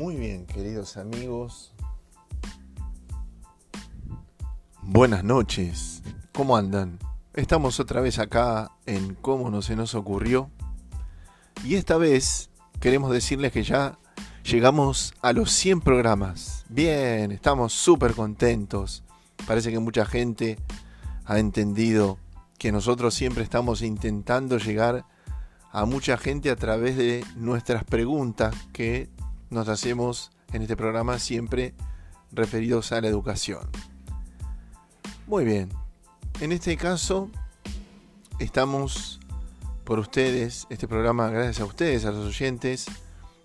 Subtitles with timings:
[0.00, 1.74] Muy bien, queridos amigos.
[4.80, 6.02] Buenas noches.
[6.32, 6.98] ¿Cómo andan?
[7.34, 10.50] Estamos otra vez acá en Cómo no se nos ocurrió.
[11.66, 12.48] Y esta vez
[12.80, 13.98] queremos decirles que ya
[14.42, 16.64] llegamos a los 100 programas.
[16.70, 19.04] Bien, estamos súper contentos.
[19.46, 20.58] Parece que mucha gente
[21.26, 22.16] ha entendido
[22.56, 25.04] que nosotros siempre estamos intentando llegar
[25.70, 29.10] a mucha gente a través de nuestras preguntas que
[29.50, 31.74] nos hacemos en este programa siempre
[32.32, 33.68] referidos a la educación.
[35.26, 35.68] Muy bien,
[36.40, 37.30] en este caso
[38.38, 39.20] estamos
[39.84, 42.86] por ustedes, este programa gracias a ustedes, a los oyentes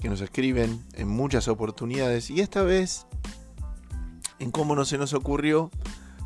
[0.00, 3.06] que nos escriben en muchas oportunidades y esta vez,
[4.38, 5.70] en cómo no se nos ocurrió,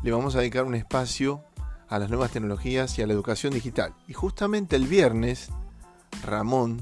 [0.03, 1.43] le vamos a dedicar un espacio
[1.87, 3.93] a las nuevas tecnologías y a la educación digital.
[4.07, 5.49] Y justamente el viernes,
[6.23, 6.81] Ramón,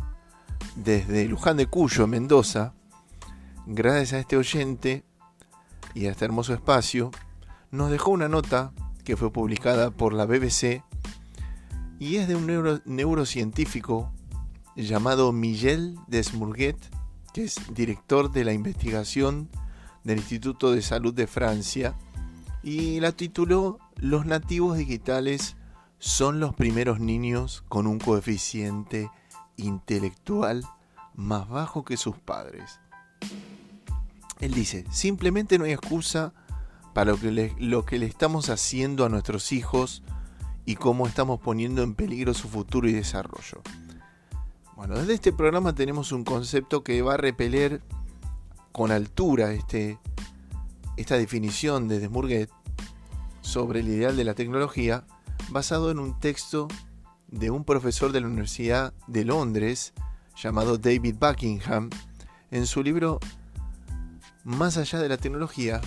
[0.76, 2.74] desde Luján de Cuyo, Mendoza,
[3.72, 5.04] gracias a este oyente
[5.94, 7.12] y a este hermoso espacio,
[7.70, 10.84] nos dejó una nota que fue publicada por la BBC
[12.00, 14.12] y es de un neurocientífico
[14.76, 16.78] llamado Miguel Desmourguet,
[17.32, 19.50] que es director de la investigación
[20.04, 21.96] del Instituto de Salud de Francia,
[22.64, 25.58] y la tituló Los nativos digitales
[26.00, 29.12] son los primeros niños con un coeficiente
[29.58, 30.66] intelectual
[31.14, 32.80] más bajo que sus padres.
[34.40, 36.34] Él dice, simplemente no hay excusa
[36.94, 40.04] para lo que, le, lo que le estamos haciendo a nuestros hijos
[40.66, 43.62] y cómo estamos poniendo en peligro su futuro y desarrollo.
[44.76, 47.82] Bueno, desde este programa tenemos un concepto que va a repeler
[48.72, 50.00] con altura este,
[50.96, 52.50] esta definición de Desmurguet
[53.42, 55.06] sobre el ideal de la tecnología
[55.50, 56.68] basado en un texto
[57.28, 59.94] de un profesor de la Universidad de Londres
[60.36, 61.90] llamado David Buckingham
[62.52, 63.20] en su libro
[64.50, 65.80] más allá de la tecnología,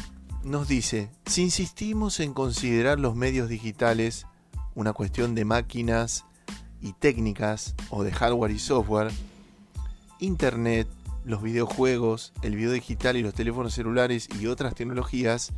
[0.44, 4.24] nos dice, si insistimos en considerar los medios digitales
[4.76, 6.26] una cuestión de máquinas
[6.80, 9.10] y técnicas o de hardware y software,
[10.20, 10.86] Internet,
[11.24, 15.52] los videojuegos, el video digital y los teléfonos celulares y otras tecnologías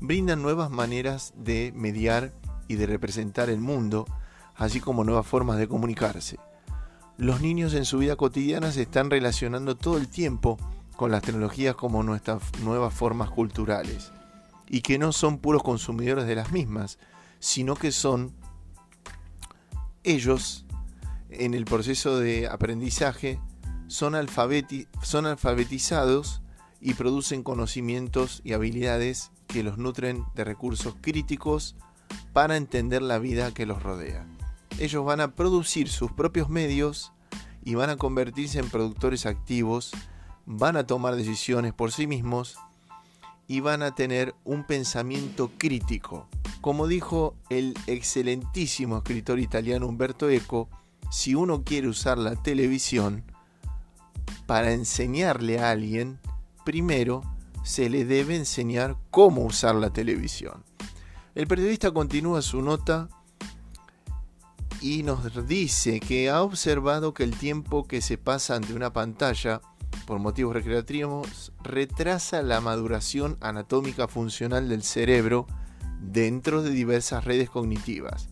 [0.00, 2.32] brindan nuevas maneras de mediar
[2.66, 4.06] y de representar el mundo,
[4.56, 6.40] así como nuevas formas de comunicarse.
[7.16, 10.58] Los niños en su vida cotidiana se están relacionando todo el tiempo
[11.00, 14.12] con las tecnologías como nuestras nuevas formas culturales
[14.68, 16.98] y que no son puros consumidores de las mismas,
[17.38, 18.34] sino que son
[20.04, 20.66] ellos
[21.30, 23.40] en el proceso de aprendizaje
[23.86, 24.14] son,
[25.00, 26.42] son alfabetizados
[26.82, 31.76] y producen conocimientos y habilidades que los nutren de recursos críticos
[32.34, 34.26] para entender la vida que los rodea.
[34.78, 37.14] Ellos van a producir sus propios medios
[37.64, 39.92] y van a convertirse en productores activos
[40.46, 42.58] van a tomar decisiones por sí mismos
[43.46, 46.28] y van a tener un pensamiento crítico.
[46.60, 50.68] Como dijo el excelentísimo escritor italiano Umberto Eco,
[51.10, 53.24] si uno quiere usar la televisión
[54.46, 56.20] para enseñarle a alguien,
[56.64, 57.22] primero
[57.64, 60.64] se le debe enseñar cómo usar la televisión.
[61.34, 63.08] El periodista continúa su nota
[64.80, 69.60] y nos dice que ha observado que el tiempo que se pasa ante una pantalla
[70.06, 75.46] por motivos recreativos retrasa la maduración anatómica funcional del cerebro
[76.00, 78.28] dentro de diversas redes cognitivas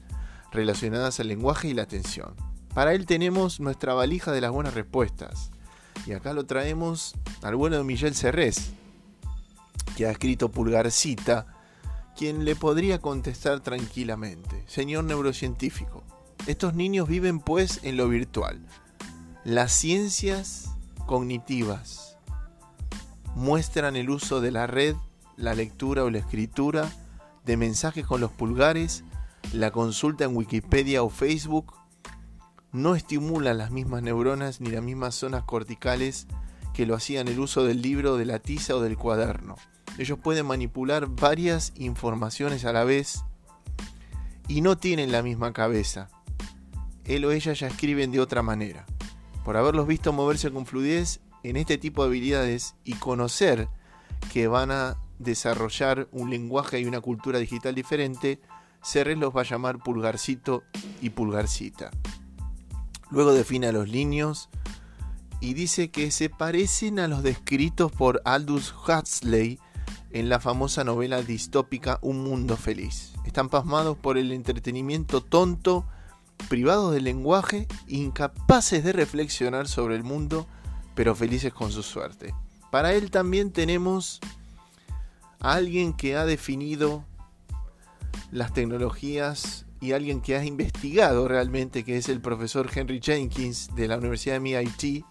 [0.50, 2.34] relacionadas al lenguaje y la atención.
[2.74, 5.50] Para él tenemos nuestra valija de las buenas respuestas.
[6.06, 8.70] Y acá lo traemos al bueno de Miguel Cerrés,
[9.96, 11.46] que ha escrito Pulgarcita,
[12.16, 14.64] quien le podría contestar tranquilamente.
[14.66, 16.04] Señor neurocientífico,
[16.46, 18.64] estos niños viven pues en lo virtual.
[19.44, 20.67] Las ciencias
[21.08, 22.18] cognitivas
[23.34, 24.94] muestran el uso de la red,
[25.36, 26.88] la lectura o la escritura
[27.46, 29.04] de mensajes con los pulgares,
[29.54, 31.72] la consulta en Wikipedia o Facebook,
[32.72, 36.26] no estimulan las mismas neuronas ni las mismas zonas corticales
[36.74, 39.56] que lo hacían el uso del libro, de la tiza o del cuaderno.
[39.96, 43.24] Ellos pueden manipular varias informaciones a la vez
[44.46, 46.10] y no tienen la misma cabeza.
[47.04, 48.84] Él o ella ya escriben de otra manera
[49.48, 53.70] por haberlos visto moverse con fluidez en este tipo de habilidades y conocer
[54.30, 58.42] que van a desarrollar un lenguaje y una cultura digital diferente,
[58.82, 60.64] Serres los va a llamar pulgarcito
[61.00, 61.90] y pulgarcita.
[63.10, 64.50] Luego define a los niños
[65.40, 69.58] y dice que se parecen a los descritos por Aldous Huxley
[70.10, 73.14] en la famosa novela distópica Un Mundo Feliz.
[73.24, 75.86] Están pasmados por el entretenimiento tonto
[76.48, 80.46] privados del lenguaje, incapaces de reflexionar sobre el mundo,
[80.94, 82.34] pero felices con su suerte.
[82.70, 84.20] Para él también tenemos
[85.40, 87.04] a alguien que ha definido
[88.30, 93.88] las tecnologías y alguien que ha investigado realmente, que es el profesor Henry Jenkins de
[93.88, 95.04] la Universidad de MIT,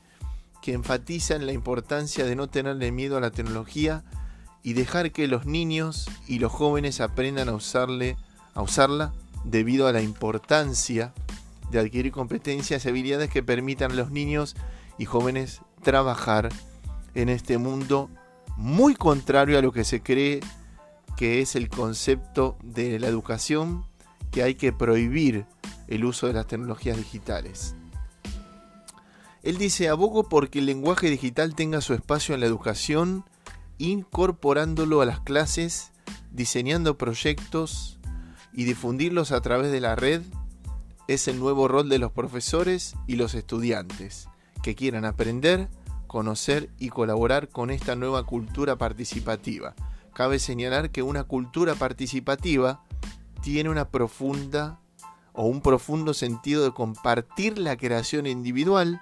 [0.62, 4.04] que enfatiza en la importancia de no tenerle miedo a la tecnología
[4.64, 9.14] y dejar que los niños y los jóvenes aprendan a, a usarla
[9.44, 11.14] debido a la importancia
[11.72, 14.56] de adquirir competencias y habilidades que permitan a los niños
[14.98, 16.50] y jóvenes trabajar
[17.14, 18.10] en este mundo
[18.56, 20.40] muy contrario a lo que se cree
[21.16, 23.86] que es el concepto de la educación,
[24.32, 25.46] que hay que prohibir
[25.88, 27.76] el uso de las tecnologías digitales.
[29.44, 33.26] Él dice, abogo porque el lenguaje digital tenga su espacio en la educación,
[33.78, 35.92] incorporándolo a las clases,
[36.32, 37.97] diseñando proyectos
[38.58, 40.24] y difundirlos a través de la red,
[41.08, 44.30] es el nuevo rol de los profesores y los estudiantes,
[44.64, 45.70] que quieran aprender,
[46.08, 49.76] conocer y colaborar con esta nueva cultura participativa.
[50.16, 52.84] Cabe señalar que una cultura participativa
[53.44, 54.80] tiene una profunda
[55.34, 59.00] o un profundo sentido de compartir la creación individual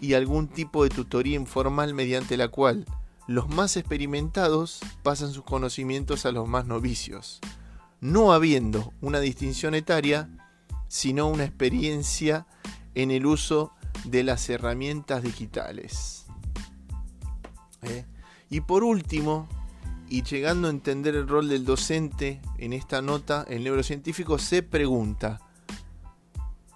[0.00, 2.86] y algún tipo de tutoría informal mediante la cual
[3.26, 7.40] los más experimentados pasan sus conocimientos a los más novicios,
[8.02, 10.28] no habiendo una distinción etaria,
[10.88, 12.46] sino una experiencia
[12.94, 13.72] en el uso
[14.04, 16.26] de las herramientas digitales.
[17.80, 18.04] ¿Eh?
[18.50, 19.48] Y por último,
[20.08, 25.40] y llegando a entender el rol del docente en esta nota, el neurocientífico se pregunta,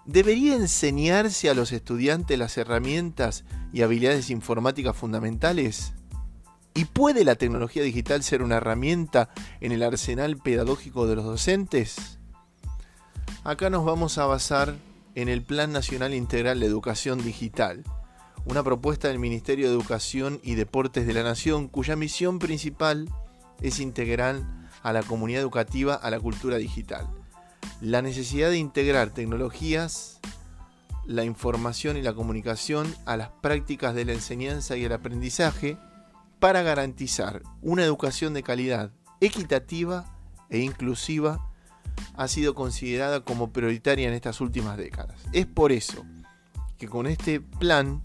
[0.07, 5.95] ¿Debería enseñarse a los estudiantes las herramientas y habilidades informáticas fundamentales?
[6.77, 9.31] ¿Y puede la tecnología digital ser una herramienta
[9.61, 12.19] en el arsenal pedagógico de los docentes?
[13.43, 14.77] Acá nos vamos a basar
[15.15, 17.83] en el Plan Nacional Integral de Educación Digital,
[18.45, 23.09] una propuesta del Ministerio de Educación y Deportes de la Nación cuya misión principal
[23.63, 24.43] es integrar
[24.83, 27.09] a la comunidad educativa a la cultura digital
[27.81, 30.21] la necesidad de integrar tecnologías,
[31.05, 35.77] la información y la comunicación a las prácticas de la enseñanza y el aprendizaje
[36.39, 40.05] para garantizar una educación de calidad equitativa
[40.51, 41.51] e inclusiva
[42.15, 45.21] ha sido considerada como prioritaria en estas últimas décadas.
[45.33, 46.05] Es por eso
[46.79, 48.03] que con este plan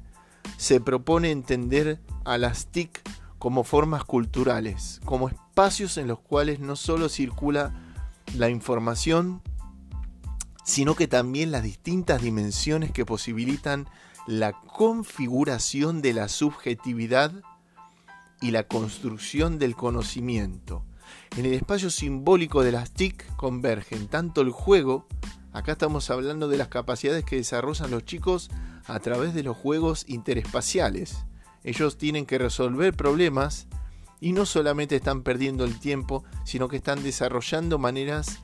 [0.57, 3.01] se propone entender a las TIC
[3.38, 7.74] como formas culturales, como espacios en los cuales no solo circula
[8.36, 9.42] la información,
[10.63, 13.88] sino que también las distintas dimensiones que posibilitan
[14.27, 17.34] la configuración de la subjetividad
[18.41, 20.83] y la construcción del conocimiento.
[21.38, 25.07] En el espacio simbólico de las TIC convergen tanto el juego,
[25.53, 28.49] acá estamos hablando de las capacidades que desarrollan los chicos
[28.85, 31.25] a través de los juegos interespaciales.
[31.63, 33.67] Ellos tienen que resolver problemas
[34.19, 38.39] y no solamente están perdiendo el tiempo, sino que están desarrollando maneras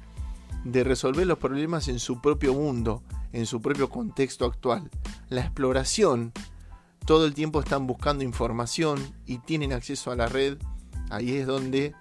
[0.64, 4.90] de resolver los problemas en su propio mundo, en su propio contexto actual.
[5.30, 6.34] La exploración,
[7.08, 10.58] todo el tiempo están buscando información y tienen acceso a la red.
[11.10, 11.96] Ahí es donde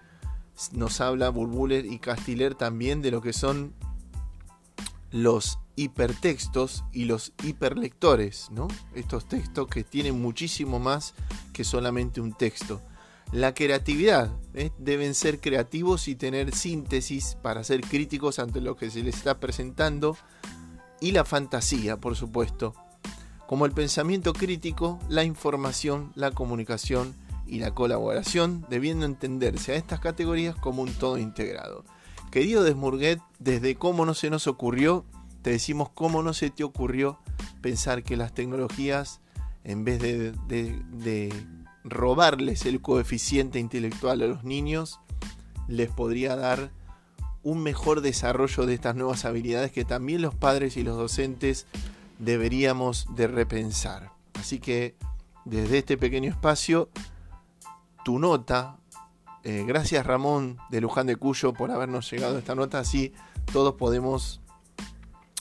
[0.73, 3.73] nos habla Burbuler y Castiller también de lo que son
[5.13, 8.67] los hipertextos y los hiperlectores, ¿no?
[8.97, 11.15] Estos textos que tienen muchísimo más
[11.53, 12.83] que solamente un texto.
[13.31, 14.73] La creatividad, ¿eh?
[14.77, 19.39] deben ser creativos y tener síntesis para ser críticos ante lo que se les está
[19.39, 20.17] presentando.
[21.01, 22.75] Y la fantasía, por supuesto.
[23.47, 27.15] Como el pensamiento crítico, la información, la comunicación
[27.47, 31.85] y la colaboración, debiendo entenderse a estas categorías como un todo integrado.
[32.31, 35.05] Querido Desmurguet, desde cómo no se nos ocurrió,
[35.43, 37.21] te decimos cómo no se te ocurrió
[37.61, 39.21] pensar que las tecnologías,
[39.63, 41.33] en vez de, de
[41.85, 44.99] robarles el coeficiente intelectual a los niños
[45.69, 46.71] les podría dar
[47.43, 51.67] un mejor desarrollo de estas nuevas habilidades que también los padres y los docentes
[52.19, 54.13] deberíamos de repensar.
[54.35, 54.97] Así que
[55.45, 56.91] desde este pequeño espacio,
[58.05, 58.79] tu nota,
[59.45, 63.13] eh, gracias Ramón de Luján de Cuyo por habernos llegado esta nota, así
[63.53, 64.41] todos podemos,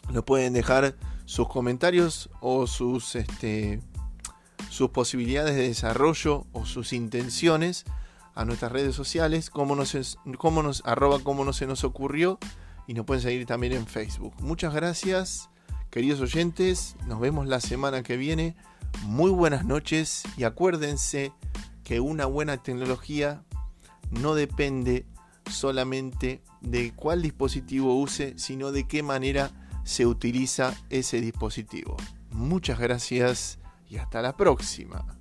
[0.10, 3.82] lo pueden dejar sus comentarios o sus este,
[4.70, 7.86] sus posibilidades de desarrollo o sus intenciones
[8.36, 12.38] a nuestras redes sociales, como nos, nos, arroba como no se nos ocurrió,
[12.86, 14.34] y nos pueden seguir también en Facebook.
[14.42, 15.50] Muchas gracias,
[15.96, 18.58] Queridos oyentes, nos vemos la semana que viene.
[19.04, 21.32] Muy buenas noches y acuérdense
[21.86, 23.46] que una buena tecnología
[24.10, 25.06] no depende
[25.50, 29.52] solamente de cuál dispositivo use, sino de qué manera
[29.86, 31.96] se utiliza ese dispositivo.
[32.30, 35.16] Muchas gracias y hasta la próxima.